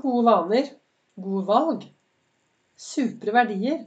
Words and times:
gode 0.00 0.24
vaner, 0.26 0.70
gode 1.20 1.44
valg, 1.46 1.84
supre 2.76 3.34
verdier. 3.34 3.84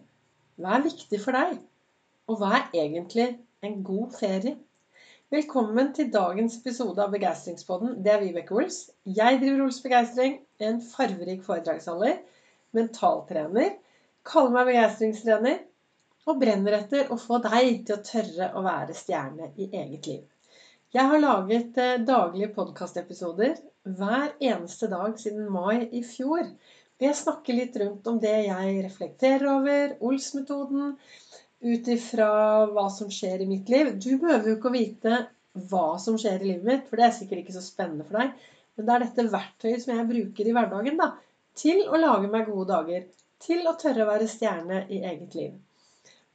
Hva 0.58 0.78
er 0.78 0.86
viktig 0.88 1.20
for 1.22 1.36
deg? 1.36 1.58
Og 2.28 2.40
hva 2.40 2.54
er 2.58 2.80
egentlig 2.86 3.28
en 3.66 3.82
god 3.86 4.16
ferie? 4.16 4.56
Velkommen 5.34 5.92
til 5.96 6.08
dagens 6.14 6.56
episode 6.62 7.04
av 7.04 7.12
Begeistringspodden. 7.12 7.98
Det 8.04 8.14
er 8.14 8.22
Vibeke 8.24 8.56
Ols. 8.56 8.86
Jeg 9.04 9.42
driver 9.42 9.66
Ols 9.66 9.82
Begeistring, 9.84 10.38
en 10.64 10.80
farverik 10.82 11.44
foredragsholder, 11.44 12.22
mentaltrener, 12.78 13.76
kaller 14.28 14.56
meg 14.56 14.72
begeistringstrener 14.72 15.60
og 16.28 16.40
brenner 16.40 16.80
etter 16.80 17.12
å 17.12 17.20
få 17.20 17.42
deg 17.44 17.84
til 17.88 17.98
å 17.98 18.04
tørre 18.08 18.50
å 18.56 18.64
være 18.64 18.96
stjerne 18.96 19.52
i 19.60 19.68
eget 19.68 20.08
liv. 20.12 20.24
Jeg 20.96 21.04
har 21.12 21.20
laget 21.20 21.78
eh, 21.84 21.98
daglige 22.08 22.48
podkastepisoder 22.56 23.58
hver 23.98 24.30
eneste 24.40 24.88
dag 24.88 25.18
siden 25.20 25.50
mai 25.52 25.90
i 25.92 26.00
fjor. 26.08 26.48
Jeg 27.04 27.18
snakker 27.20 27.58
litt 27.58 27.76
rundt 27.82 28.08
om 28.08 28.22
det 28.24 28.36
jeg 28.46 28.78
reflekterer 28.86 29.50
over, 29.52 29.98
Ols-metoden, 30.08 30.94
ut 31.68 31.90
ifra 31.92 32.30
hva 32.72 32.86
som 32.94 33.12
skjer 33.12 33.44
i 33.44 33.50
mitt 33.50 33.68
liv. 33.74 33.92
Du 34.00 34.14
behøver 34.14 34.48
jo 34.48 34.56
ikke 34.56 34.72
å 34.72 34.78
vite 34.78 35.20
hva 35.68 35.84
som 36.00 36.16
skjer 36.16 36.40
i 36.40 36.54
livet 36.54 36.70
mitt, 36.70 36.88
for 36.88 37.02
det 37.02 37.10
er 37.10 37.16
sikkert 37.20 37.44
ikke 37.44 37.58
så 37.58 37.66
spennende 37.68 38.08
for 38.08 38.22
deg. 38.22 38.48
Men 38.80 38.88
det 38.88 38.96
er 38.96 39.06
dette 39.10 39.30
verktøyet 39.36 39.84
som 39.84 39.96
jeg 39.98 40.10
bruker 40.14 40.48
i 40.48 40.56
hverdagen 40.56 41.04
da, 41.04 41.10
til 41.58 41.84
å 41.84 42.00
lage 42.00 42.32
meg 42.32 42.48
gode 42.48 42.70
dager. 42.72 43.08
Til 43.44 43.68
å 43.68 43.76
tørre 43.76 44.06
å 44.06 44.12
være 44.14 44.32
stjerne 44.32 44.86
i 44.88 45.04
eget 45.04 45.36
liv. 45.36 45.52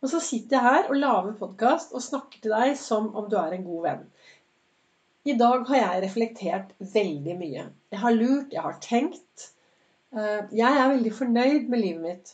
Og 0.02 0.10
så 0.12 0.20
sitter 0.20 0.58
jeg 0.58 0.66
her 0.66 0.88
og 0.90 1.00
lager 1.00 1.40
podkast 1.40 1.96
og 1.96 2.04
snakker 2.04 2.44
til 2.44 2.52
deg 2.52 2.76
som 2.76 3.08
om 3.16 3.32
du 3.32 3.40
er 3.40 3.56
en 3.56 3.64
god 3.64 3.84
venn. 3.88 4.08
I 5.22 5.34
dag 5.38 5.68
har 5.68 5.78
jeg 5.78 6.02
reflektert 6.02 6.70
veldig 6.92 7.34
mye. 7.38 7.66
Jeg 7.94 8.00
har 8.02 8.14
lurt, 8.16 8.54
jeg 8.54 8.62
har 8.64 8.78
tenkt. 8.82 9.50
Eh, 10.10 10.48
jeg 10.58 10.78
er 10.78 10.88
veldig 10.96 11.12
fornøyd 11.14 11.68
med 11.70 11.78
livet 11.78 12.02
mitt. 12.02 12.32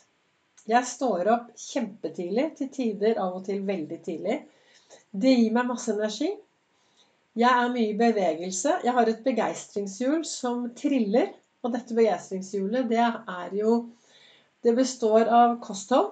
Jeg 0.69 0.89
står 0.89 1.29
opp 1.29 1.51
kjempetidlig, 1.57 2.47
til 2.57 2.71
tider 2.73 3.21
av 3.21 3.37
og 3.37 3.45
til 3.45 3.61
veldig 3.67 3.99
tidlig. 4.07 4.39
Det 5.13 5.35
gir 5.35 5.53
meg 5.53 5.69
masse 5.69 5.93
energi. 5.93 6.31
Jeg 7.37 7.49
er 7.49 7.71
mye 7.75 7.91
i 7.91 7.99
bevegelse. 7.99 8.79
Jeg 8.85 8.97
har 8.97 9.09
et 9.13 9.23
begeistringshjul 9.25 10.25
som 10.25 10.65
triller. 10.77 11.29
Og 11.61 11.73
dette 11.75 11.93
begeistringshjulet, 11.93 12.89
det 12.89 13.05
er 13.05 13.55
jo 13.59 13.79
Det 14.63 14.73
består 14.75 15.29
av 15.31 15.53
kosthold, 15.63 16.09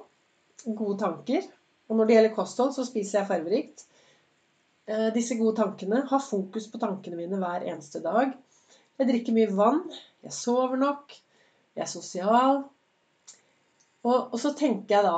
gode 0.64 1.02
tanker. 1.02 1.42
Og 1.90 1.98
når 1.98 2.06
det 2.06 2.14
gjelder 2.16 2.36
kosthold, 2.36 2.70
så 2.72 2.86
spiser 2.88 3.20
jeg 3.20 3.28
farverikt. 3.28 3.84
Eh, 4.88 5.10
disse 5.14 5.36
gode 5.36 5.58
tankene. 5.58 6.06
Ha 6.10 6.20
fokus 6.24 6.70
på 6.72 6.80
tankene 6.80 7.20
mine 7.20 7.40
hver 7.42 7.66
eneste 7.68 8.00
dag. 8.04 8.32
Jeg 8.98 9.10
drikker 9.10 9.36
mye 9.36 9.56
vann. 9.56 9.82
Jeg 10.24 10.36
sover 10.36 10.80
nok. 10.80 11.16
Jeg 11.76 11.84
er 11.84 11.92
sosial. 11.92 12.62
Og, 14.08 14.20
og 14.32 14.38
så 14.40 14.54
tenker 14.56 14.96
jeg 14.96 15.04
da 15.04 15.18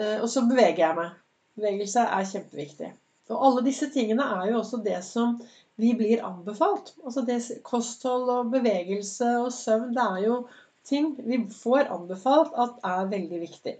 eh, 0.00 0.22
Og 0.22 0.28
så 0.32 0.46
beveger 0.48 0.86
jeg 0.86 0.98
meg. 0.98 1.18
Bevegelse 1.58 2.06
er 2.16 2.30
kjempeviktig. 2.30 2.90
Og 3.30 3.44
alle 3.48 3.64
disse 3.66 3.90
tingene 3.92 4.24
er 4.38 4.48
jo 4.50 4.62
også 4.62 4.80
det 4.84 4.98
som 5.04 5.36
vi 5.80 5.92
blir 5.98 6.24
anbefalt. 6.24 6.94
Altså 7.04 7.24
det, 7.28 7.38
kosthold 7.66 8.32
og 8.32 8.50
bevegelse 8.54 9.30
og 9.42 9.52
søvn, 9.52 9.92
det 9.94 10.04
er 10.04 10.24
jo 10.24 10.40
ting 10.88 11.12
vi 11.28 11.42
får 11.52 11.92
anbefalt 11.92 12.56
at 12.60 12.80
er 12.84 13.12
veldig 13.12 13.40
viktig. 13.44 13.76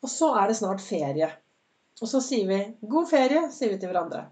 Og 0.00 0.12
så 0.12 0.32
er 0.40 0.48
det 0.48 0.58
snart 0.60 0.82
ferie. 0.84 1.30
Og 2.00 2.08
så 2.08 2.20
sier 2.24 2.48
vi 2.48 2.60
'god 2.88 3.08
ferie', 3.10 3.50
sier 3.52 3.74
vi 3.74 3.78
til 3.80 3.92
hverandre. 3.92 4.24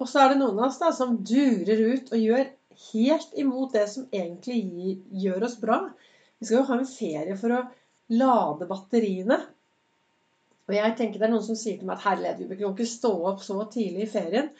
Og 0.00 0.08
så 0.08 0.22
er 0.22 0.32
det 0.32 0.40
noen 0.40 0.58
av 0.58 0.70
oss 0.70 0.78
da 0.80 0.92
som 0.96 1.18
durer 1.26 1.82
ut 1.92 2.12
og 2.12 2.24
gjør 2.24 2.46
helt 2.92 3.32
imot 3.42 3.74
det 3.76 3.86
som 3.92 4.06
egentlig 4.12 4.60
gjør 5.24 5.44
oss 5.48 5.58
bra. 5.60 5.80
Vi 6.38 6.48
skal 6.48 6.62
jo 6.62 6.68
ha 6.70 6.78
en 6.78 6.88
ferie 6.88 7.36
for 7.36 7.56
å 7.56 7.64
lade 8.16 8.68
batteriene. 8.70 9.40
Og 10.70 10.76
jeg 10.76 10.96
tenker 10.96 11.18
det 11.20 11.26
er 11.26 11.32
noen 11.34 11.44
som 11.44 11.58
sier 11.58 11.78
til 11.78 11.88
meg 11.88 11.98
at 11.98 12.06
herlighet, 12.06 12.46
vi 12.46 12.56
kan 12.60 12.72
ikke 12.72 12.86
stå 12.88 13.10
opp 13.32 13.42
så 13.44 13.58
tidlig 13.72 14.06
i 14.06 14.12
ferien. 14.12 14.52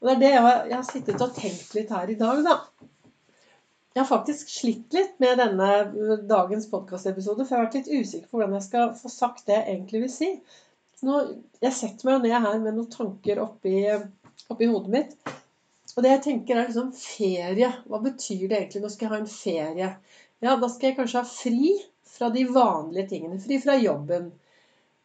Og 0.00 0.08
det 0.08 0.14
er 0.14 0.20
det 0.22 0.30
jeg 0.32 0.44
har, 0.46 0.60
jeg 0.70 0.76
har 0.76 0.86
sittet 0.86 1.24
og 1.24 1.34
tenkt 1.34 1.74
litt 1.74 1.90
her 1.92 2.12
i 2.12 2.18
dag, 2.20 2.42
da. 2.46 2.56
Jeg 3.96 4.02
har 4.02 4.08
faktisk 4.10 4.50
slitt 4.52 4.92
litt 4.92 5.14
med 5.24 5.38
denne 5.40 5.68
dagens 6.28 6.66
podkastepisode, 6.68 7.46
for 7.46 7.54
jeg 7.54 7.58
har 7.58 7.66
vært 7.66 7.78
litt 7.78 8.04
usikker 8.04 8.28
på 8.28 8.38
hvordan 8.38 8.58
jeg 8.58 8.66
skal 8.66 8.90
få 8.98 9.10
sagt 9.12 9.46
det 9.48 9.56
jeg 9.56 9.72
egentlig 9.72 10.02
vil 10.04 10.12
si. 10.12 10.28
Nå, 11.04 11.16
jeg 11.60 11.76
setter 11.76 12.08
meg 12.08 12.22
ned 12.24 12.32
her 12.32 12.60
med 12.62 12.76
noen 12.76 12.88
tanker 12.92 13.42
oppi, 13.42 13.82
oppi 14.48 14.70
hodet 14.70 14.92
mitt. 14.94 15.18
Og 15.96 16.04
det 16.04 16.12
jeg 16.12 16.22
tenker 16.24 16.56
er 16.56 16.68
liksom 16.68 16.88
ferie. 16.96 17.68
Hva 17.88 18.00
betyr 18.04 18.46
det 18.48 18.56
egentlig? 18.58 18.82
Nå 18.84 18.92
skal 18.92 19.06
jeg 19.06 19.12
ha 19.12 19.20
en 19.22 19.30
ferie. 19.32 19.90
Ja, 20.44 20.56
da 20.60 20.68
skal 20.72 20.90
jeg 20.90 20.98
kanskje 20.98 21.22
ha 21.22 21.28
fri 21.28 21.74
fra 22.16 22.30
de 22.32 22.46
vanlige 22.48 23.10
tingene. 23.12 23.38
Fri 23.40 23.60
fra 23.62 23.76
jobben. 23.80 24.30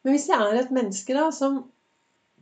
Men 0.02 0.16
hvis 0.16 0.28
jeg 0.32 0.48
er 0.48 0.60
et 0.60 0.74
menneske 0.76 1.16
da, 1.16 1.28
som 1.36 1.62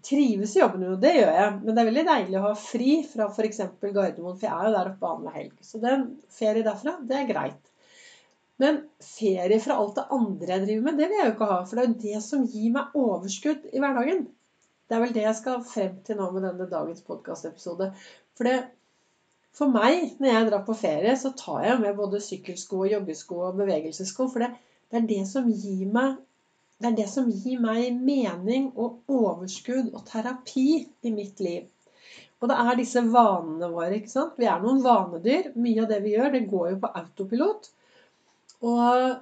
trives 0.06 0.56
i 0.56 0.62
jobben, 0.62 0.86
og 0.94 1.02
det 1.04 1.16
gjør 1.18 1.34
jeg. 1.36 1.56
Men 1.64 1.74
det 1.74 1.82
er 1.82 1.90
veldig 1.90 2.06
deilig 2.08 2.40
å 2.40 2.46
ha 2.46 2.54
fri 2.58 2.94
fra 3.10 3.28
f.eks. 3.30 3.62
Gardermoen, 3.82 4.38
for 4.38 4.48
jeg 4.48 4.54
er 4.54 4.70
jo 4.70 4.76
der 4.78 4.92
oppe 4.94 5.10
annenhver 5.10 5.40
helg. 5.42 5.58
Så 5.66 5.82
det 5.82 5.90
er 5.90 5.98
en 5.98 6.08
ferie 6.34 6.66
derfra, 6.66 6.96
det 7.10 7.18
er 7.20 7.30
greit. 7.30 7.74
Men 8.60 8.82
ferie 9.04 9.60
fra 9.64 9.78
alt 9.80 9.96
det 9.96 10.08
andre 10.16 10.52
jeg 10.52 10.66
driver 10.66 10.86
med, 10.88 10.98
det 11.00 11.08
vil 11.08 11.20
jeg 11.20 11.30
jo 11.30 11.36
ikke 11.36 11.52
ha. 11.52 11.60
For 11.68 11.80
det 11.80 11.84
er 11.84 11.92
jo 11.92 12.02
det 12.04 12.24
som 12.26 12.48
gir 12.52 12.74
meg 12.76 12.98
overskudd 13.00 13.70
i 13.72 13.84
hverdagen. 13.84 14.26
Det 14.90 14.98
er 14.98 15.04
vel 15.04 15.14
det 15.16 15.24
jeg 15.24 15.38
skal 15.38 15.64
frem 15.70 16.00
til 16.06 16.20
nå 16.20 16.28
med 16.34 16.48
denne 16.48 16.68
dagens 16.72 17.06
podkastepisode. 17.08 17.92
For 18.38 18.50
det, 18.50 18.58
for 19.56 19.72
meg, 19.72 20.16
når 20.20 20.32
jeg 20.34 20.50
drar 20.50 20.66
på 20.68 20.76
ferie, 20.78 21.14
så 21.20 21.32
tar 21.38 21.64
jeg 21.68 21.80
med 21.84 21.98
både 22.00 22.22
sykkelsko, 22.26 22.84
og 22.84 22.94
joggesko 22.96 23.40
og 23.48 23.62
bevegelsessko. 23.62 24.28
For 24.34 24.44
det, 24.44 24.52
det, 24.90 25.02
er 25.02 25.08
det 25.14 25.22
som 25.30 25.48
gir 25.52 25.86
meg 25.94 26.18
det 26.80 26.88
er 26.88 26.96
det 26.96 27.10
som 27.12 27.26
gir 27.28 27.60
meg 27.60 27.90
mening 27.92 28.70
og 28.80 29.02
overskudd 29.12 29.90
og 29.92 30.06
terapi 30.08 30.86
i 31.04 31.12
mitt 31.12 31.42
liv. 31.44 31.66
Og 32.40 32.48
det 32.48 32.56
er 32.56 32.78
disse 32.80 33.04
vanene 33.04 33.68
våre. 33.74 33.98
ikke 33.98 34.12
sant? 34.14 34.38
Vi 34.40 34.48
er 34.48 34.62
noen 34.64 34.80
vanedyr. 34.86 35.50
Mye 35.60 35.84
av 35.84 35.90
det 35.92 36.00
vi 36.06 36.14
gjør, 36.14 36.32
det 36.36 36.48
går 36.48 36.70
jo 36.72 36.78
på 36.80 36.92
autopilot. 37.02 37.68
Og, 38.66 39.20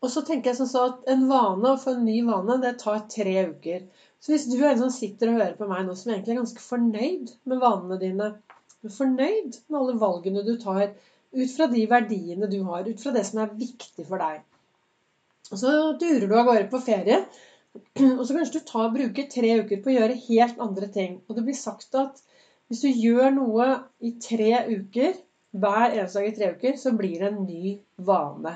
og 0.00 0.12
så 0.12 0.22
tenker 0.26 0.50
jeg 0.50 0.60
sånn 0.60 0.84
at 0.84 1.10
en 1.14 1.26
vane, 1.30 1.72
å 1.72 1.80
få 1.80 1.94
en 1.96 2.06
ny 2.06 2.18
vane, 2.26 2.58
det 2.62 2.76
tar 2.82 3.04
tre 3.12 3.36
uker. 3.54 3.86
Så 4.20 4.34
hvis 4.34 4.48
du 4.50 4.58
er 4.58 4.74
en 4.74 4.82
som 4.82 4.92
sitter 4.92 5.30
og 5.30 5.38
hører 5.40 5.56
på 5.56 5.68
meg 5.70 5.86
nå 5.86 5.94
som 5.96 6.12
egentlig 6.12 6.34
er 6.34 6.42
ganske 6.42 6.64
fornøyd 6.64 7.32
med 7.48 7.62
vanene 7.62 8.00
dine, 8.02 8.30
fornøyd 8.84 9.60
med 9.68 9.78
alle 9.80 9.96
valgene 10.00 10.44
du 10.44 10.54
tar, 10.60 10.92
ut 11.30 11.52
fra 11.54 11.68
de 11.70 11.84
verdiene 11.88 12.48
du 12.50 12.58
har, 12.66 12.84
ut 12.84 13.00
fra 13.00 13.14
det 13.14 13.24
som 13.28 13.40
er 13.40 13.54
viktig 13.56 14.04
for 14.08 14.20
deg. 14.20 14.42
Og 15.50 15.56
så 15.62 15.70
durer 15.98 16.26
du 16.28 16.34
av 16.36 16.50
gårde 16.50 16.68
på 16.72 16.82
ferie, 16.84 17.22
og 18.18 18.22
så 18.26 18.34
kanskje 18.34 18.58
du 18.58 18.66
tar, 18.66 18.90
bruker 18.94 19.30
tre 19.30 19.54
uker 19.62 19.80
på 19.82 19.92
å 19.92 19.96
gjøre 19.96 20.20
helt 20.26 20.60
andre 20.62 20.90
ting. 20.92 21.20
Og 21.28 21.38
det 21.38 21.46
blir 21.46 21.58
sagt 21.58 21.96
at 21.98 22.20
hvis 22.70 22.84
du 22.84 22.90
gjør 22.90 23.32
noe 23.34 23.70
i 24.04 24.12
tre 24.22 24.52
uker, 24.68 25.16
hver 25.50 25.94
eneste 25.94 26.20
dag 26.20 26.28
i 26.28 26.34
tre 26.36 26.50
uker, 26.54 26.76
så 26.78 26.92
blir 26.96 27.20
det 27.20 27.30
en 27.30 27.44
ny 27.44 27.76
vane. 28.06 28.54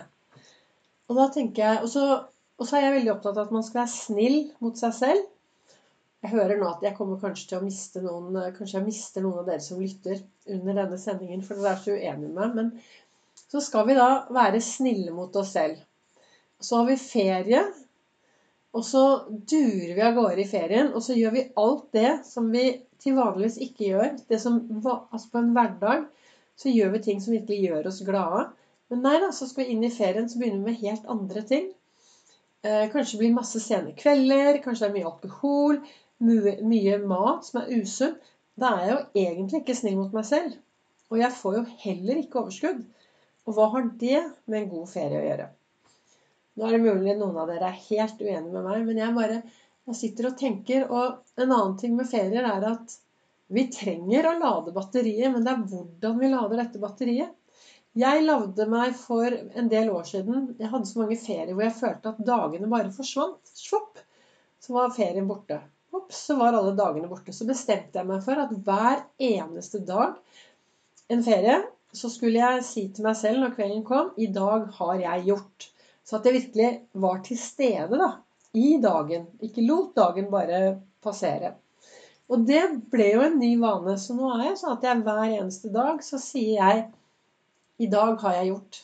Og 1.10 1.19
da 1.19 1.28
tenker 1.34 1.65
jeg, 1.65 1.82
og 1.84 1.91
så, 1.93 2.05
og 2.59 2.69
så 2.69 2.78
er 2.78 2.87
jeg 2.87 2.99
veldig 2.99 3.15
opptatt 3.16 3.38
av 3.38 3.49
at 3.49 3.55
man 3.55 3.65
skal 3.66 3.82
være 3.82 3.94
snill 3.94 4.38
mot 4.65 4.78
seg 4.78 4.94
selv. 4.97 5.31
Jeg 6.25 6.33
hører 6.33 6.56
nå 6.56 6.69
at 6.71 6.84
jeg 6.87 6.97
kommer 6.97 7.21
kanskje 7.21 7.50
til 7.50 7.59
å 7.59 7.65
miste 7.66 8.00
noen 8.00 8.38
Kanskje 8.56 8.78
jeg 8.78 8.87
mister 8.87 9.25
noen 9.25 9.43
av 9.43 9.49
dere 9.50 9.60
som 9.60 9.83
lytter 9.83 10.22
under 10.54 10.78
denne 10.78 11.00
sendingen, 11.00 11.43
for 11.44 11.60
dere 11.60 11.75
er 11.75 11.83
så 11.83 11.97
uenige 11.99 12.31
med 12.31 12.38
meg. 12.38 12.54
Men 12.56 13.43
så 13.50 13.60
skal 13.60 13.91
vi 13.91 13.99
da 13.99 14.09
være 14.33 14.62
snille 14.65 15.12
mot 15.12 15.37
oss 15.37 15.53
selv. 15.59 15.83
Så 16.65 16.81
har 16.81 16.88
vi 16.88 16.97
ferie. 17.00 17.60
Og 18.75 18.83
så 18.83 19.03
durer 19.28 19.93
vi 19.94 20.03
av 20.03 20.16
gårde 20.16 20.43
i 20.43 20.49
ferien, 20.50 20.88
og 20.97 21.04
så 21.04 21.15
gjør 21.15 21.34
vi 21.37 21.44
alt 21.60 21.84
det 21.94 22.10
som 22.27 22.49
vi 22.50 22.65
til 23.03 23.15
vanligvis 23.19 23.60
ikke 23.69 23.91
gjør. 23.93 24.16
Det 24.31 24.41
som, 24.43 24.56
altså 24.88 25.28
på 25.31 25.43
en 25.43 25.53
hverdag 25.54 26.09
så 26.60 26.72
gjør 26.72 26.92
vi 26.94 27.03
ting 27.06 27.22
som 27.22 27.34
virkelig 27.34 27.69
gjør 27.69 27.88
oss 27.91 28.03
glade. 28.06 28.44
Men 28.92 29.03
nei 29.06 29.15
da, 29.22 29.31
så 29.34 29.48
skal 29.48 29.65
vi 29.65 29.75
inn 29.75 29.87
i 29.87 29.92
ferien, 29.92 30.28
så 30.31 30.39
begynner 30.41 30.60
vi 30.62 30.72
med 30.72 30.83
helt 30.83 31.09
andre 31.15 31.42
ting. 31.48 31.71
Eh, 32.65 32.84
kanskje 32.92 33.16
det 33.16 33.22
blir 33.22 33.36
masse 33.36 33.60
sene 33.60 33.95
kvelder, 33.98 34.60
kanskje 34.65 34.86
det 34.86 34.91
er 34.91 34.97
mye 34.98 35.10
alkohol, 35.10 35.80
mye, 36.24 36.54
mye 36.65 37.01
mat 37.04 37.48
som 37.48 37.62
er 37.62 37.72
usunn. 37.80 38.15
Da 38.60 38.71
er 38.71 38.84
jeg 38.84 38.92
jo 38.92 39.24
egentlig 39.24 39.60
ikke 39.62 39.77
snill 39.77 39.98
mot 39.98 40.15
meg 40.15 40.28
selv. 40.28 40.54
Og 41.10 41.18
jeg 41.21 41.36
får 41.36 41.59
jo 41.59 41.65
heller 41.83 42.21
ikke 42.21 42.41
overskudd. 42.45 42.84
Og 43.45 43.57
hva 43.57 43.68
har 43.74 43.91
det 44.00 44.22
med 44.47 44.60
en 44.60 44.71
god 44.71 44.89
ferie 44.92 45.21
å 45.21 45.27
gjøre? 45.27 45.50
Nå 46.54 46.66
er 46.66 46.77
det 46.77 46.84
mulig 46.84 47.16
noen 47.18 47.39
av 47.42 47.50
dere 47.50 47.72
er 47.72 47.83
helt 47.91 48.21
uenige 48.22 48.53
med 48.54 48.62
meg, 48.62 48.84
men 48.86 49.00
jeg 49.00 49.16
bare 49.16 49.41
jeg 49.91 49.98
sitter 49.98 50.30
og 50.30 50.36
tenker. 50.41 50.86
Og 50.89 51.41
en 51.41 51.50
annen 51.50 51.74
ting 51.80 51.97
med 51.98 52.09
ferier 52.09 52.47
er 52.48 52.68
at 52.71 52.95
vi 53.53 53.67
trenger 53.73 54.29
å 54.29 54.39
lade 54.39 54.73
batteriet, 54.75 55.33
men 55.33 55.45
det 55.45 55.53
er 55.53 55.65
hvordan 55.69 56.21
vi 56.21 56.31
lader 56.33 56.63
dette 56.63 56.81
batteriet. 56.83 57.35
Jeg 57.95 58.25
lagde 58.25 58.67
meg 58.67 58.97
for 58.99 59.31
en 59.31 59.69
del 59.71 59.93
år 59.95 60.07
siden 60.09 60.49
Jeg 60.59 60.67
hadde 60.73 60.89
så 60.89 60.99
mange 60.99 61.19
ferier 61.21 61.53
hvor 61.55 61.63
jeg 61.63 61.77
følte 61.77 62.11
at 62.11 62.25
dagene 62.27 62.71
bare 62.71 62.91
forsvant. 62.95 63.53
Svopp! 63.55 64.01
Så 64.59 64.75
var 64.75 64.95
ferien 64.97 65.29
borte. 65.29 65.61
Ops, 65.95 66.25
så 66.27 66.35
var 66.41 66.57
alle 66.59 66.73
dagene 66.75 67.07
borte. 67.11 67.35
Så 67.37 67.47
bestemte 67.47 68.01
jeg 68.01 68.09
meg 68.09 68.25
for 68.25 68.41
at 68.41 68.51
hver 68.67 69.05
eneste 69.23 69.83
dag 69.87 70.17
en 71.13 71.23
ferie 71.23 71.61
så 71.95 72.11
skulle 72.11 72.41
jeg 72.41 72.65
si 72.67 72.89
til 72.91 73.07
meg 73.07 73.15
selv 73.19 73.45
når 73.45 73.55
kvelden 73.55 73.85
kom 73.87 74.11
I 74.19 74.27
dag 74.35 74.67
har 74.81 75.03
jeg 75.05 75.29
gjort. 75.29 75.69
Så 76.05 76.19
at 76.19 76.27
jeg 76.27 76.39
virkelig 76.41 76.71
var 77.05 77.21
til 77.25 77.39
stede 77.41 78.01
da, 78.01 78.11
i 78.59 78.75
dagen. 78.83 79.29
Ikke 79.45 79.65
lot 79.65 79.95
dagen 79.97 80.27
bare 80.33 80.65
passere. 81.05 81.55
Og 82.32 82.44
det 82.48 82.62
ble 82.92 83.10
jo 83.12 83.22
en 83.26 83.38
ny 83.41 83.53
vane. 83.60 83.97
Så 84.00 84.16
nå 84.16 84.30
er 84.36 84.48
jeg 84.48 84.59
sånn 84.60 84.76
at 84.76 84.86
jeg 84.86 85.04
hver 85.04 85.22
eneste 85.26 85.71
dag 85.74 86.00
så 86.04 86.21
sier 86.22 86.56
jeg 86.56 86.84
I 87.84 87.88
dag 87.92 88.21
har 88.22 88.38
jeg 88.38 88.50
gjort. 88.53 88.80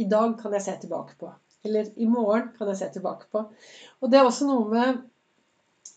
I 0.00 0.08
dag 0.08 0.36
kan 0.40 0.56
jeg 0.56 0.64
se 0.66 0.76
tilbake 0.84 1.18
på. 1.20 1.30
Eller 1.66 1.90
i 2.00 2.08
morgen 2.10 2.50
kan 2.56 2.70
jeg 2.72 2.80
se 2.80 2.88
tilbake 2.96 3.28
på. 3.34 3.44
Og 4.00 4.10
det 4.10 4.18
er 4.18 4.26
også 4.26 4.48
noe 4.48 4.66
med 4.70 5.02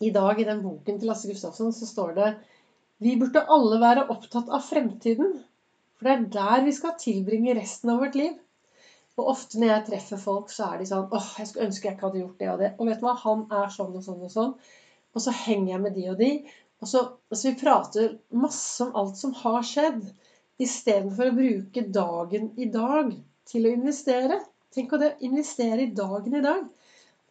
I 0.04 0.12
dag, 0.12 0.38
i 0.38 0.46
den 0.46 0.60
boken 0.62 1.00
til 1.00 1.08
Lasse 1.08 1.30
Gustafsson, 1.30 1.72
så 1.72 1.88
står 1.88 2.16
det 2.18 2.32
Vi 3.02 3.16
burde 3.20 3.46
alle 3.52 3.80
være 3.80 4.08
opptatt 4.12 4.50
av 4.52 4.64
fremtiden. 4.66 5.38
For 5.96 6.08
det 6.08 6.12
er 6.12 6.26
der 6.36 6.66
vi 6.66 6.74
skal 6.76 6.98
tilbringe 7.00 7.56
resten 7.56 7.92
av 7.94 8.02
vårt 8.04 8.18
liv. 8.18 8.34
Og 9.16 9.30
ofte 9.32 9.56
når 9.60 9.70
jeg 9.70 9.84
treffer 9.86 10.20
folk, 10.20 10.50
så 10.52 10.74
er 10.74 10.82
de 10.82 10.88
sånn 10.90 11.08
åh, 11.08 11.28
jeg 11.40 11.48
skulle 11.48 11.70
ønske 11.70 11.88
jeg 11.88 11.96
ikke 11.96 12.10
hadde 12.10 12.20
gjort 12.20 12.42
det 12.42 12.50
og 12.52 12.60
det. 12.60 12.70
Og 12.76 12.90
vet 12.90 13.00
du 13.00 13.06
hva, 13.06 13.14
han 13.22 13.46
er 13.62 13.72
sånn 13.72 13.96
og 13.96 14.04
sånn 14.04 14.26
og 14.26 14.32
sånn. 14.32 14.52
Og 15.16 15.24
så 15.24 15.32
henger 15.32 15.70
jeg 15.72 15.82
med 15.86 15.96
de 15.96 16.04
og 16.12 16.18
de. 16.20 16.30
Og 16.84 16.88
så, 16.90 17.02
altså 17.30 17.48
vi 17.48 17.60
prater 17.60 18.16
masse 18.36 18.84
om 18.84 18.96
alt 19.00 19.16
som 19.18 19.32
har 19.42 19.62
skjedd, 19.64 20.02
istedenfor 20.60 21.30
å 21.30 21.36
bruke 21.36 21.84
dagen 21.92 22.50
i 22.56 22.68
dag 22.72 23.12
til 23.48 23.66
å 23.68 23.72
investere. 23.76 24.40
Tenk 24.74 24.92
å 24.92 25.00
investere 25.24 25.86
i 25.86 25.92
dagen 25.96 26.36
i 26.36 26.44
dag. 26.44 26.64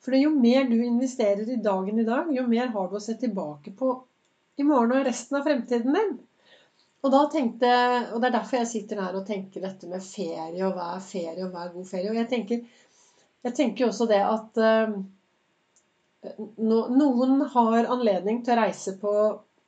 For 0.02 0.18
jo 0.18 0.32
mer 0.34 0.68
du 0.70 0.78
investerer 0.86 1.50
i 1.50 1.62
dagen 1.62 2.00
i 2.02 2.06
dag, 2.06 2.30
jo 2.34 2.46
mer 2.50 2.70
har 2.74 2.90
du 2.90 2.98
å 2.98 3.02
se 3.02 3.16
tilbake 3.22 3.74
på 3.78 3.96
i 4.62 4.66
morgen 4.66 4.94
og 5.00 5.08
resten 5.08 5.40
av 5.40 5.48
fremtiden 5.48 5.98
din. 5.98 6.16
Og 7.06 7.14
tenkte, 7.30 7.72
og 8.14 8.22
det 8.22 8.30
er 8.30 8.36
derfor 8.40 8.60
jeg 8.64 8.70
sitter 8.72 9.02
her 9.04 9.18
og 9.18 9.28
tenker 9.28 9.62
dette 9.62 9.90
med 9.90 10.02
ferie, 10.02 10.62
og 10.66 10.74
hva 10.74 10.96
er 10.96 11.04
ferie, 11.06 11.44
og 11.46 11.52
hva 11.54 11.68
er 11.68 11.74
god 11.76 11.90
ferie. 11.90 12.10
Og 12.10 12.18
jeg 12.18 12.30
tenker, 12.32 12.64
jeg 13.46 13.58
tenker 13.60 13.90
også 13.90 14.08
det 14.10 14.22
at 14.26 14.62
no, 14.62 15.04
noen 16.58 17.42
har 17.54 17.90
anledning 17.96 18.42
til 18.44 18.56
å 18.56 18.62
reise 18.62 18.96
på 19.02 19.14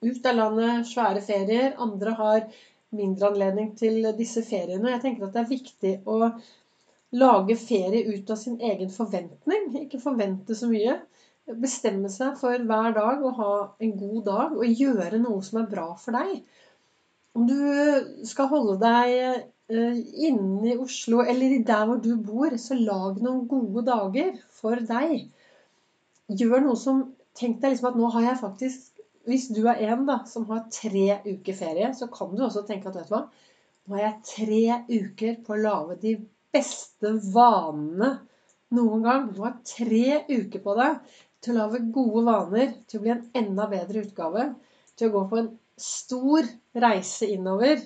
ut 0.05 0.29
av 0.29 0.37
landet, 0.37 0.87
svære 0.89 1.23
ferier. 1.25 1.75
Andre 1.81 2.13
har 2.19 2.47
mindre 2.97 3.31
anledning 3.31 3.73
til 3.79 4.05
disse 4.17 4.43
feriene. 4.45 4.93
Jeg 4.93 5.03
tenker 5.03 5.27
at 5.27 5.35
det 5.35 5.43
er 5.43 5.51
viktig 5.51 5.93
å 6.07 6.19
lage 7.17 7.55
ferie 7.59 8.03
ut 8.13 8.31
av 8.31 8.39
sin 8.39 8.59
egen 8.61 8.91
forventning. 8.93 9.69
Ikke 9.83 10.01
forvente 10.01 10.55
så 10.55 10.69
mye. 10.71 10.99
Bestemme 11.47 12.09
seg 12.11 12.35
for 12.39 12.59
hver 12.69 12.95
dag 12.95 13.21
å 13.23 13.33
ha 13.37 13.51
en 13.79 13.93
god 13.99 14.23
dag 14.27 14.55
og 14.57 14.81
gjøre 14.81 15.19
noe 15.23 15.43
som 15.45 15.61
er 15.61 15.69
bra 15.71 15.93
for 15.99 16.17
deg. 16.17 16.41
Om 17.37 17.45
du 17.47 18.25
skal 18.27 18.49
holde 18.51 18.75
deg 18.81 19.13
eh, 19.21 19.99
inne 20.27 20.73
i 20.73 20.77
Oslo 20.81 21.21
eller 21.23 21.55
der 21.63 21.85
hvor 21.87 22.01
du 22.03 22.15
bor, 22.17 22.55
så 22.59 22.75
lag 22.75 23.21
noen 23.23 23.45
gode 23.47 23.85
dager 23.87 24.33
for 24.59 24.81
deg. 24.89 25.29
Gjør 26.27 26.63
noe 26.65 26.79
som 26.79 27.03
Tenk 27.37 27.59
deg 27.61 27.75
liksom 27.75 27.91
at 27.91 27.97
nå 27.99 28.07
har 28.15 28.25
jeg 28.25 28.39
faktisk 28.41 29.03
Hvis 29.29 29.49
du 29.53 29.61
er 29.69 29.83
en 29.91 30.07
da, 30.07 30.21
som 30.27 30.47
har 30.49 30.65
tre 30.73 31.19
uker 31.27 31.55
ferie, 31.55 31.91
så 31.93 32.07
kan 32.11 32.31
du 32.35 32.41
også 32.45 32.63
tenke 32.67 32.89
at 32.89 32.95
vet 32.97 33.09
du 33.09 33.13
hva, 33.13 33.25
nå 33.87 33.97
har 33.97 34.03
jeg 34.05 34.23
tre 34.29 34.61
uker 34.87 35.37
på 35.43 35.53
å 35.53 35.59
lage 35.59 35.97
de 36.01 36.13
beste 36.55 37.11
vanene 37.33 38.13
noen 38.77 39.03
gang. 39.03 39.27
Du 39.35 39.41
har 39.43 39.57
tre 39.67 40.21
uker 40.31 40.63
på 40.63 40.77
deg 40.79 41.11
til 41.43 41.53
å 41.53 41.57
lage 41.59 41.83
gode 41.91 42.23
vaner, 42.27 42.71
til 42.87 43.01
å 43.01 43.03
bli 43.03 43.13
en 43.17 43.25
enda 43.41 43.67
bedre 43.71 44.05
utgave. 44.07 44.47
Til 44.95 45.11
å 45.11 45.15
gå 45.17 45.25
på 45.27 45.41
en 45.41 45.51
stor 45.75 46.47
reise 46.87 47.27
innover. 47.35 47.83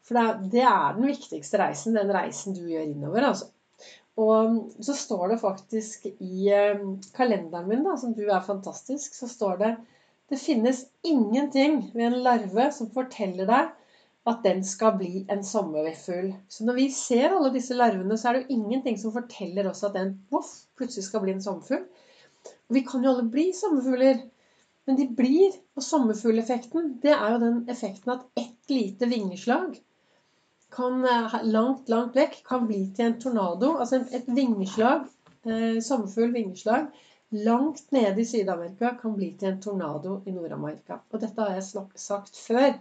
For 0.00 0.16
det 0.16 0.24
er, 0.24 0.42
det 0.56 0.66
er 0.72 0.96
den 0.96 1.12
viktigste 1.12 1.60
reisen, 1.60 2.00
den 2.00 2.16
reisen 2.16 2.56
du 2.56 2.64
gjør 2.72 2.88
innover. 2.88 3.28
altså. 3.30 3.52
Og 4.20 4.84
så 4.84 4.94
står 4.96 5.32
det 5.32 5.40
faktisk 5.40 6.06
i 6.12 6.50
eh, 6.52 6.82
kalenderen 7.16 7.68
min, 7.70 7.84
da, 7.86 7.96
som 7.96 8.12
du 8.16 8.26
er 8.26 8.44
fantastisk, 8.44 9.14
så 9.16 9.28
står 9.30 9.60
det 9.62 9.70
det 10.30 10.38
finnes 10.38 10.84
ingenting 11.02 11.80
ved 11.94 12.04
en 12.06 12.20
larve 12.22 12.68
som 12.74 12.90
forteller 12.94 13.48
deg 13.50 13.70
at 14.30 14.42
den 14.44 14.60
skal 14.66 14.94
bli 15.00 15.24
en 15.32 15.42
sommerfugl. 15.46 16.34
Så 16.52 16.66
når 16.68 16.76
vi 16.76 16.86
ser 16.94 17.32
alle 17.32 17.50
disse 17.54 17.74
larvene, 17.74 18.18
så 18.18 18.28
er 18.28 18.36
det 18.36 18.42
jo 18.44 18.58
ingenting 18.60 18.98
som 19.00 19.14
forteller 19.14 19.66
oss 19.70 19.82
at 19.86 19.96
den 19.96 20.12
voff, 20.30 20.52
plutselig 20.78 21.08
skal 21.08 21.24
bli 21.24 21.34
en 21.34 21.42
sommerfugl. 21.42 21.82
Og 22.46 22.76
vi 22.76 22.84
kan 22.86 23.02
jo 23.02 23.14
alle 23.14 23.26
bli 23.32 23.48
sommerfugler. 23.56 24.20
Men 24.86 25.00
de 25.00 25.08
blir, 25.16 25.56
og 25.74 25.84
sommerfugleffekten, 25.84 26.96
det 27.02 27.16
er 27.16 27.34
jo 27.34 27.42
den 27.42 27.58
effekten 27.72 28.14
at 28.14 28.26
ett 28.38 28.70
lite 28.70 29.08
vingeslag 29.10 29.74
kan, 30.70 31.04
eh, 31.04 31.36
langt, 31.42 31.88
langt 31.88 32.16
vekk 32.16 32.40
kan 32.46 32.66
bli 32.66 32.80
til 32.96 33.10
en 33.10 33.20
tornado. 33.20 33.76
Altså 33.78 34.02
et 34.12 34.26
vingeslag, 34.26 35.06
eh, 35.44 35.80
sommerfugl 35.82 36.32
vingeslag, 36.34 36.88
langt 37.30 37.92
nede 37.92 38.20
i 38.20 38.24
Syd-Amerika 38.24 38.96
kan 39.00 39.14
bli 39.14 39.34
til 39.38 39.52
en 39.52 39.60
tornado 39.62 40.20
i 40.26 40.34
Nord-Amerika. 40.34 41.00
Og 41.12 41.20
dette 41.20 41.40
har 41.40 41.54
jeg 41.54 41.84
sagt 41.96 42.36
før. 42.36 42.74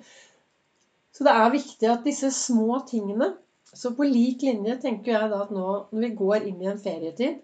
Så 1.13 1.24
det 1.24 1.33
er 1.36 1.51
viktig 1.51 1.89
at 1.89 2.06
disse 2.06 2.31
små 2.31 2.81
tingene 2.88 3.33
Så 3.69 3.92
på 3.94 4.03
lik 4.03 4.42
linje 4.42 4.80
tenker 4.81 5.12
jeg 5.12 5.30
da 5.30 5.44
at 5.44 5.51
nå 5.53 5.65
når 5.92 6.00
vi 6.01 6.07
går 6.18 6.45
inn 6.50 6.62
i 6.63 6.69
en 6.71 6.80
ferietid, 6.81 7.35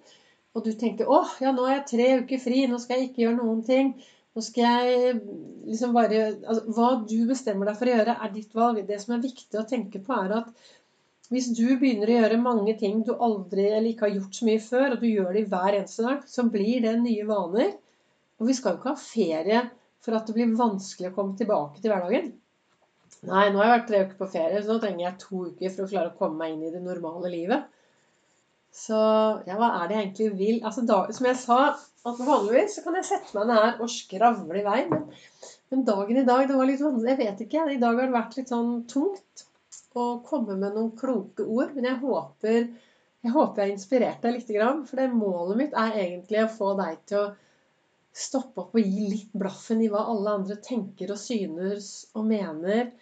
og 0.56 0.64
du 0.66 0.72
tenker 0.74 1.06
åh, 1.06 1.36
ja, 1.40 1.52
nå 1.54 1.68
er 1.68 1.76
jeg 1.76 1.84
tre 1.92 2.08
uker 2.24 2.40
fri, 2.42 2.64
nå 2.66 2.80
skal 2.82 2.98
jeg 2.98 3.10
ikke 3.10 3.22
gjøre 3.22 3.38
noen 3.44 3.60
ting. 3.68 3.92
Nå 4.36 4.44
skal 4.44 4.66
jeg 4.66 5.20
liksom 5.66 5.94
bare 5.96 6.24
altså, 6.44 6.64
Hva 6.76 6.90
du 7.08 7.20
bestemmer 7.30 7.70
deg 7.70 7.78
for 7.80 7.88
å 7.88 7.94
gjøre, 7.94 8.18
er 8.20 8.34
ditt 8.34 8.58
valg. 8.58 8.82
Det 8.88 8.98
som 9.02 9.16
er 9.16 9.24
viktig 9.24 9.62
å 9.62 9.68
tenke 9.70 10.02
på, 10.04 10.18
er 10.18 10.36
at 10.42 10.50
hvis 11.34 11.48
du 11.58 11.66
begynner 11.80 12.12
å 12.12 12.18
gjøre 12.20 12.42
mange 12.42 12.76
ting 12.78 13.00
du 13.06 13.16
aldri 13.16 13.64
eller 13.72 13.90
ikke 13.90 14.06
har 14.06 14.18
gjort 14.18 14.38
så 14.38 14.46
mye 14.46 14.62
før, 14.62 14.88
og 14.94 15.02
du 15.02 15.08
gjør 15.10 15.32
det 15.34 15.46
hver 15.50 15.78
eneste 15.80 16.06
dag, 16.06 16.26
så 16.30 16.46
blir 16.54 16.84
det 16.84 16.94
nye 17.02 17.26
vaner. 17.26 17.72
Og 18.38 18.50
vi 18.50 18.58
skal 18.58 18.76
jo 18.76 18.82
ikke 18.82 18.94
ha 18.94 19.02
ferie 19.02 19.62
for 20.06 20.18
at 20.18 20.28
det 20.28 20.36
blir 20.36 20.58
vanskelig 20.60 21.10
å 21.10 21.16
komme 21.16 21.40
tilbake 21.40 21.82
til 21.82 21.94
hverdagen. 21.94 22.34
Nei, 23.26 23.48
nå 23.50 23.58
har 23.58 23.70
jeg 23.70 23.74
vært 23.74 23.88
tre 23.90 24.04
uker 24.04 24.20
på 24.20 24.30
ferie, 24.36 24.62
så 24.62 24.76
nå 24.76 24.82
trenger 24.84 25.06
jeg 25.08 25.20
to 25.24 25.46
uker 25.48 25.72
for 25.72 25.86
å 25.86 25.92
klare 25.96 26.12
å 26.12 26.20
komme 26.20 26.44
meg 26.44 26.54
inn 26.54 26.68
i 26.68 26.74
det 26.76 26.84
normale 26.84 27.32
livet. 27.34 27.66
Så 28.76 29.00
ja, 29.48 29.56
hva 29.56 29.72
er 29.80 29.88
det 29.88 29.96
jeg 29.96 30.06
egentlig 30.06 30.30
vil? 30.38 30.58
Altså, 30.68 30.84
da, 30.86 31.00
som 31.16 31.30
jeg 31.30 31.40
sa, 31.42 31.60
at 32.06 32.22
vanligvis 32.22 32.78
kan 32.86 32.98
jeg 33.00 33.08
sette 33.08 33.34
meg 33.38 33.50
ned 33.50 33.82
og 33.82 33.90
skravle 33.90 34.60
i 34.60 34.66
vei. 34.66 34.82
Men, 34.92 35.08
men, 35.72 35.86
dagen 35.88 36.20
i 36.22 36.26
dag, 36.28 36.44
det 36.50 36.58
var 36.60 36.70
litt 36.70 36.84
vanskelig. 36.84 37.14
Jeg 37.16 37.22
vet 37.24 37.46
ikke. 37.48 37.64
I 37.74 37.82
dag 37.82 37.98
har 37.98 38.10
det 38.10 38.18
vært 38.18 38.38
litt 38.40 38.52
sånn 38.54 38.76
tungt 38.92 39.46
å 39.96 40.06
komme 40.28 40.58
med 40.60 40.76
noen 40.76 40.92
kloke 41.00 41.48
ord. 41.48 41.74
Men 41.74 41.90
jeg, 41.90 41.98
håper 42.04 42.60
jeg 43.26 43.34
har 43.34 43.72
inspirert 43.72 44.22
deg 44.22 44.38
litt. 44.38 44.54
For 44.86 45.02
det 45.02 45.10
målet 45.16 45.62
mitt 45.64 45.76
er 45.82 45.98
egentlig 46.04 46.44
å 46.44 46.54
få 46.54 46.76
deg 46.78 47.02
til 47.10 47.24
å 47.24 47.34
stoppe 48.16 48.64
opp 48.64 48.78
og 48.78 48.86
gi 48.86 49.10
litt 49.12 49.34
blaffen 49.36 49.82
i 49.84 49.90
hva 49.92 50.06
alle 50.12 50.38
andre 50.40 50.56
tenker 50.64 51.12
og 51.12 51.20
synes 51.20 51.90
og 52.16 52.30
mener. 52.30 52.94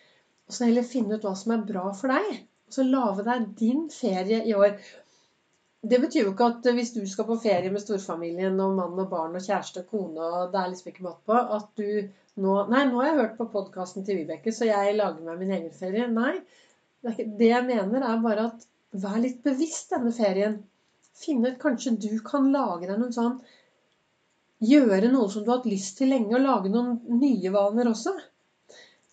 Og 0.47 0.55
så 0.55 0.69
heller 0.69 0.87
finne 0.87 1.19
ut 1.19 1.27
hva 1.27 1.35
som 1.37 1.53
er 1.57 1.67
bra 1.67 1.89
for 1.97 2.13
deg. 2.13 2.43
Og 2.69 2.77
så 2.77 2.87
lage 2.87 3.27
deg 3.27 3.51
din 3.59 3.85
ferie 3.93 4.41
i 4.47 4.55
år. 4.57 4.79
Det 5.83 5.99
betyr 5.99 6.23
jo 6.23 6.31
ikke 6.31 6.45
at 6.47 6.67
hvis 6.77 6.93
du 6.95 7.01
skal 7.09 7.27
på 7.27 7.35
ferie 7.43 7.71
med 7.71 7.81
storfamilien 7.83 8.59
og 8.63 8.75
mann 8.77 8.99
og 9.03 9.09
barn 9.11 9.33
og 9.35 9.43
kjæreste 9.43 9.81
og 9.83 9.89
kone, 9.91 10.27
og 10.27 10.53
det 10.53 10.59
er 10.59 10.69
liksom 10.71 10.91
ikke 10.93 11.07
måte 11.07 11.25
på, 11.27 11.39
at 11.57 11.71
du 11.79 12.43
nå 12.43 12.53
Nei, 12.71 12.85
nå 12.89 13.01
har 13.01 13.09
jeg 13.09 13.17
hørt 13.19 13.33
på 13.37 13.49
podkasten 13.53 14.05
til 14.07 14.21
Vibeke, 14.21 14.53
så 14.55 14.65
jeg 14.65 14.95
lager 14.95 15.25
meg 15.25 15.41
min 15.41 15.51
egen 15.57 15.73
ferie. 15.75 16.07
Nei. 16.09 16.37
Det 17.03 17.49
jeg 17.49 17.67
mener, 17.67 18.05
er 18.07 18.23
bare 18.23 18.47
at 18.47 18.63
vær 19.03 19.19
litt 19.21 19.43
bevisst 19.45 19.91
denne 19.93 20.13
ferien. 20.15 20.55
Finne 21.19 21.51
ut 21.51 21.59
Kanskje 21.61 21.93
du 21.99 22.09
kan 22.25 22.47
lage 22.55 22.87
deg 22.87 22.97
noen 22.97 23.13
sånn 23.13 23.35
Gjøre 24.63 25.11
noe 25.11 25.27
som 25.29 25.43
du 25.43 25.51
har 25.51 25.59
hatt 25.59 25.67
lyst 25.67 25.97
til 25.99 26.13
lenge, 26.13 26.31
og 26.37 26.45
lage 26.45 26.71
noen 26.71 26.95
nye 27.19 27.51
vaner 27.51 27.89
også. 27.91 28.15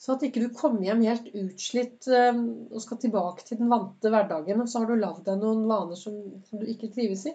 Så 0.01 0.15
at 0.15 0.23
ikke 0.25 0.41
du 0.41 0.57
kommer 0.57 0.81
hjem 0.87 1.03
helt 1.05 1.27
utslitt 1.37 2.09
eh, 2.09 2.41
og 2.73 2.81
skal 2.81 3.01
tilbake 3.03 3.45
til 3.45 3.59
den 3.61 3.69
vante 3.73 4.13
hverdagen, 4.13 4.63
og 4.63 4.71
så 4.71 4.81
har 4.81 4.89
du 4.89 4.97
lagd 4.97 5.27
deg 5.27 5.41
noen 5.43 5.67
vaner 5.69 5.99
som, 5.99 6.15
som, 6.49 6.61
du 6.63 6.71
ikke 6.73 6.89
trives 6.95 7.27
i. 7.29 7.35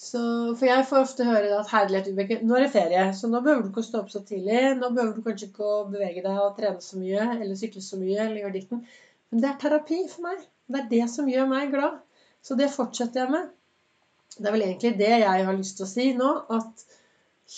Så, 0.00 0.20
for 0.56 0.64
jeg 0.64 0.86
får 0.88 1.02
ofte 1.04 1.26
høre 1.26 1.56
at 1.58 1.72
herlighet, 1.74 2.12
Ubeke, 2.14 2.38
nå 2.46 2.54
er 2.56 2.64
det 2.64 2.72
ferie, 2.72 3.02
så 3.18 3.28
nå 3.28 3.42
behøver 3.44 3.66
du 3.66 3.72
ikke 3.72 3.82
å 3.82 3.88
stå 3.88 4.04
opp 4.04 4.12
så 4.14 4.22
tidlig. 4.24 4.60
Nå 4.78 4.92
behøver 4.94 5.18
du 5.18 5.26
kanskje 5.26 5.50
ikke 5.50 5.66
å 5.66 5.82
bevege 5.90 6.22
deg 6.24 6.38
og 6.40 6.54
trene 6.56 6.86
så 6.86 7.00
mye, 7.02 7.26
eller 7.34 7.58
sykle 7.58 7.82
så 7.84 7.98
mye, 8.00 8.20
eller 8.22 8.44
gjøre 8.44 8.54
ditten. 8.56 8.84
Men 9.30 9.42
det 9.42 9.50
er 9.50 9.58
terapi 9.60 9.98
for 10.08 10.28
meg. 10.30 10.46
Det 10.70 10.80
er 10.80 10.88
det 10.94 11.02
som 11.12 11.28
gjør 11.28 11.50
meg 11.50 11.74
glad. 11.74 11.98
Så 12.46 12.56
det 12.56 12.70
fortsetter 12.72 13.24
jeg 13.24 13.34
med. 13.34 13.50
Det 14.38 14.46
er 14.46 14.54
vel 14.54 14.64
egentlig 14.68 14.94
det 15.02 15.12
jeg 15.12 15.44
har 15.50 15.58
lyst 15.58 15.76
til 15.80 15.88
å 15.88 15.90
si 15.90 16.06
nå. 16.16 16.30
At 16.56 16.86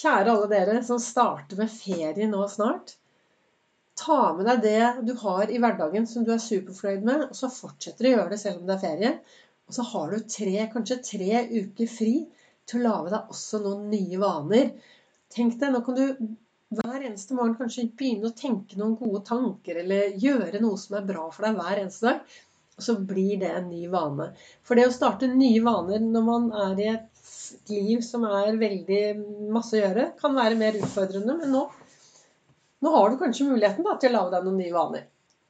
kjære 0.01 0.33
alle 0.33 0.51
dere 0.51 0.81
som 0.89 0.99
starter 1.03 1.61
med 1.61 1.71
ferie 1.71 2.27
nå 2.33 2.43
snart. 2.51 2.97
Ta 3.99 4.33
med 4.37 4.49
deg 4.49 4.63
det 4.65 5.07
du 5.07 5.13
har 5.21 5.51
i 5.53 5.59
hverdagen 5.61 6.07
som 6.09 6.25
du 6.25 6.33
er 6.33 6.41
superfornøyd 6.43 7.05
med, 7.07 7.25
og 7.29 7.37
så 7.37 7.51
fortsetter 7.53 8.05
du 8.05 8.11
å 8.11 8.15
gjøre 8.15 8.33
det 8.33 8.41
selv 8.41 8.63
om 8.63 8.69
det 8.69 8.77
er 8.79 8.85
ferie. 8.87 9.13
Og 9.69 9.77
så 9.77 9.85
har 9.93 10.13
du 10.13 10.31
tre, 10.37 10.55
kanskje 10.73 11.03
tre 11.07 11.43
uker 11.53 11.91
fri 11.91 12.15
til 12.69 12.81
å 12.81 12.87
lage 12.89 13.13
deg 13.13 13.35
også 13.35 13.61
noen 13.63 13.91
nye 13.93 14.21
vaner. 14.23 14.73
Tenk 15.33 15.59
deg, 15.61 15.75
nå 15.75 15.83
kan 15.85 15.99
du 15.99 16.07
hver 16.73 17.05
eneste 17.05 17.37
morgen 17.37 17.57
kanskje 17.59 17.91
begynne 17.99 18.31
å 18.31 18.37
tenke 18.37 18.79
noen 18.81 18.97
gode 18.97 19.23
tanker, 19.29 19.83
eller 19.83 20.17
gjøre 20.21 20.61
noe 20.63 20.81
som 20.81 20.97
er 20.99 21.07
bra 21.09 21.27
for 21.33 21.47
deg 21.47 21.59
hver 21.59 21.83
eneste 21.83 22.09
dag, 22.09 22.37
og 22.79 22.87
så 22.87 22.97
blir 22.97 23.37
det 23.43 23.51
en 23.53 23.69
ny 23.69 23.85
vane. 23.93 24.31
For 24.65 24.79
det 24.79 24.89
å 24.89 24.95
starte 24.95 25.29
nye 25.29 25.61
vaner 25.65 26.01
når 26.05 26.25
man 26.27 26.49
er 26.65 26.81
i 26.81 26.89
et 26.95 27.69
liv 27.69 28.01
som 28.05 28.25
er 28.25 28.57
veldig 28.61 29.03
masse 29.53 29.77
å 29.77 29.83
gjøre, 29.83 30.09
kan 30.21 30.37
være 30.37 30.59
mer 30.59 30.79
utfordrende. 30.81 31.37
Men 31.43 31.53
nå, 31.53 31.67
nå 32.83 32.93
har 32.97 33.11
du 33.11 33.19
kanskje 33.21 33.49
muligheten 33.49 33.87
da, 33.87 33.97
til 34.01 34.13
å 34.13 34.19
lage 34.19 34.35
deg 34.35 34.47
noen 34.47 34.61
nye 34.61 34.75
vaner. 34.75 35.09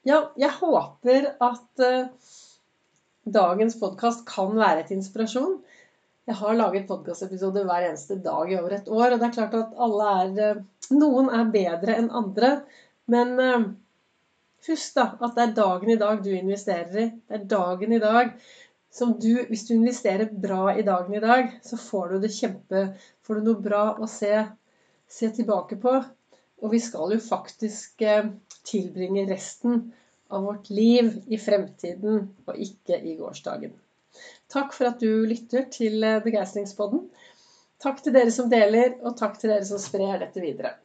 Ja, 0.09 0.19
jeg 0.37 0.51
håper 0.59 1.29
at 1.41 1.83
uh, 1.83 2.33
dagens 3.25 3.77
podkast 3.81 4.25
kan 4.29 4.57
være 4.59 4.83
et 4.83 4.91
inspirasjon. 4.95 5.61
Jeg 6.29 6.39
har 6.39 6.59
laget 6.59 6.89
podkastepisoder 6.89 7.67
hver 7.67 7.87
eneste 7.89 8.19
dag 8.23 8.51
i 8.51 8.59
over 8.59 8.75
et 8.77 8.91
år. 8.91 9.15
Og 9.15 9.21
det 9.21 9.29
er 9.29 9.37
klart 9.37 9.55
at 9.59 9.79
alle 9.87 10.11
er 10.25 10.59
uh, 10.59 10.65
Noen 10.93 11.31
er 11.33 11.53
bedre 11.55 11.95
enn 11.97 12.11
andre. 12.13 12.51
Men 13.11 13.33
uh, 13.39 13.69
husk 14.67 14.99
da 14.99 15.07
at 15.15 15.39
det 15.39 15.47
er 15.47 15.55
dagen 15.57 15.95
i 15.95 16.01
dag 16.03 16.21
du 16.25 16.33
investerer 16.35 16.99
i. 17.05 17.07
Det 17.29 17.39
er 17.39 17.49
dagen 17.55 17.95
i 17.97 18.03
dag 18.03 18.35
som 18.93 19.15
du 19.17 19.47
Hvis 19.49 19.65
du 19.69 19.73
investerer 19.75 20.29
bra 20.29 20.75
i 20.77 20.83
dagen 20.85 21.15
i 21.17 21.23
dag, 21.23 21.55
så 21.65 21.79
får 21.81 22.11
du 22.11 22.27
det 22.27 22.35
kjempe 22.35 22.83
Får 23.25 23.39
du 23.39 23.47
noe 23.47 23.63
bra 23.65 23.85
å 23.97 24.09
se, 24.11 24.35
se 25.09 25.31
tilbake 25.33 25.79
på. 25.81 25.95
Og 26.63 26.73
vi 26.73 26.81
skal 26.83 27.17
jo 27.17 27.23
faktisk 27.23 28.05
eh, 28.07 28.31
tilbringe 28.69 29.27
resten 29.31 29.91
av 30.33 30.47
vårt 30.47 30.71
liv 30.71 31.19
i 31.27 31.39
fremtiden, 31.41 32.29
og 32.47 32.61
ikke 32.67 33.01
i 33.03 33.17
gårsdagen. 33.19 33.75
Takk 34.53 34.75
for 34.77 34.93
at 34.93 35.03
du 35.03 35.27
lytter 35.29 35.67
til 35.73 36.03
eh, 36.07 36.21
Begeistringspodden. 36.25 37.09
Takk 37.83 38.05
til 38.05 38.15
dere 38.15 38.31
som 38.31 38.51
deler, 38.53 38.95
og 39.03 39.17
takk 39.19 39.41
til 39.41 39.51
dere 39.51 39.67
som 39.67 39.81
sprer 39.83 40.23
dette 40.23 40.43
videre. 40.43 40.77